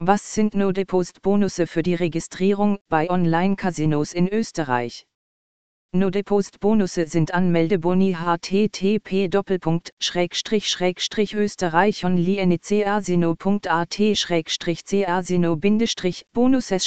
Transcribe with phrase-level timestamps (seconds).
[0.00, 5.08] Was sind No-Deposit-Bonusse für die Registrierung bei Online-Casinos in Österreich?
[5.90, 9.28] No-Deposit-Bonusse sind Anmeldeboni http
[11.34, 13.98] österreich onlinecasino.at
[15.04, 15.56] casino
[16.32, 16.86] bonuses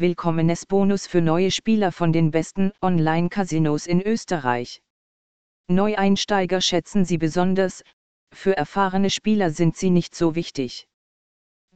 [0.00, 4.82] willkommenes Bonus für neue Spieler von den besten Online-Casinos in Österreich.
[5.68, 7.84] Neueinsteiger schätzen sie besonders,
[8.34, 10.88] für erfahrene Spieler sind sie nicht so wichtig.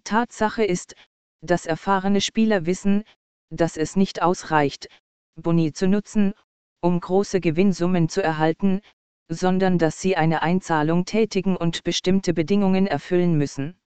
[0.07, 0.95] Tatsache ist,
[1.43, 3.05] dass erfahrene Spieler wissen,
[3.51, 4.89] dass es nicht ausreicht,
[5.35, 6.33] Boni zu nutzen,
[6.81, 8.81] um große Gewinnsummen zu erhalten,
[9.29, 13.79] sondern dass sie eine Einzahlung tätigen und bestimmte Bedingungen erfüllen müssen.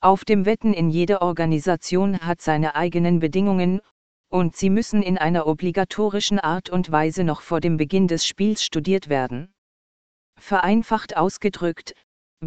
[0.00, 3.80] Auf dem Wetten in jeder Organisation hat seine eigenen Bedingungen,
[4.28, 8.64] und sie müssen in einer obligatorischen Art und Weise noch vor dem Beginn des Spiels
[8.64, 9.54] studiert werden.
[10.40, 11.94] Vereinfacht ausgedrückt,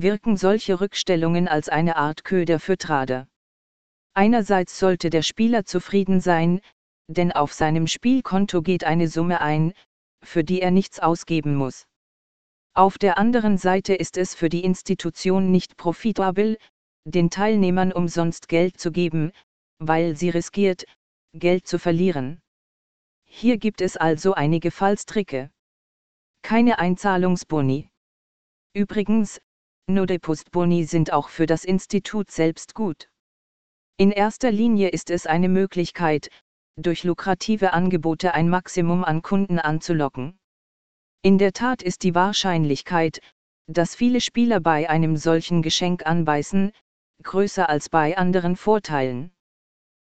[0.01, 3.27] wirken solche Rückstellungen als eine Art Köder für Trader.
[4.13, 6.61] Einerseits sollte der Spieler zufrieden sein,
[7.07, 9.73] denn auf seinem Spielkonto geht eine Summe ein,
[10.23, 11.87] für die er nichts ausgeben muss.
[12.73, 16.57] Auf der anderen Seite ist es für die Institution nicht profitabel,
[17.05, 19.31] den Teilnehmern umsonst Geld zu geben,
[19.79, 20.85] weil sie riskiert,
[21.33, 22.41] Geld zu verlieren.
[23.23, 25.49] Hier gibt es also einige Fallstricke.
[26.41, 27.89] Keine Einzahlungsboni.
[28.73, 29.39] Übrigens,
[29.89, 33.09] Nodepostboni sind auch für das Institut selbst gut.
[33.97, 36.29] In erster Linie ist es eine Möglichkeit,
[36.75, 40.37] durch lukrative Angebote ein Maximum an Kunden anzulocken.
[41.21, 43.21] In der Tat ist die Wahrscheinlichkeit,
[43.67, 46.73] dass viele Spieler bei einem solchen Geschenk anbeißen,
[47.23, 49.31] größer als bei anderen Vorteilen.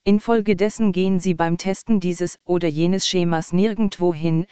[0.06, 4.46] Infolgedessen gehen sie beim Testen dieses oder jenes Schemas nirgendwo hin,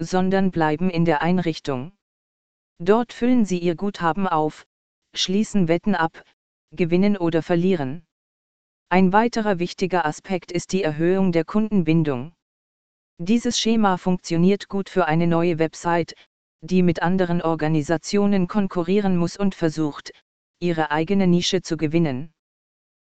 [0.00, 1.92] sondern bleiben in der Einrichtung.
[2.78, 4.67] Dort füllen sie ihr Guthaben auf,
[5.14, 6.22] schließen Wetten ab,
[6.74, 8.04] gewinnen oder verlieren.
[8.90, 12.32] Ein weiterer wichtiger Aspekt ist die Erhöhung der Kundenbindung.
[13.18, 16.14] Dieses Schema funktioniert gut für eine neue Website,
[16.60, 20.12] die mit anderen Organisationen konkurrieren muss und versucht,
[20.60, 22.32] ihre eigene Nische zu gewinnen.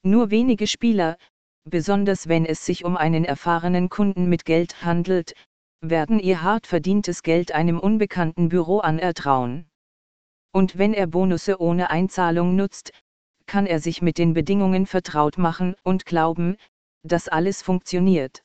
[0.02, 1.16] Nur wenige Spieler,
[1.64, 5.34] besonders wenn es sich um einen erfahrenen Kunden mit Geld handelt,
[5.80, 9.66] werden ihr hart verdientes Geld einem unbekannten Büro anertrauen.
[10.54, 12.92] Und wenn er Bonusse ohne Einzahlung nutzt,
[13.46, 16.56] kann er sich mit den Bedingungen vertraut machen und glauben,
[17.02, 18.43] dass alles funktioniert.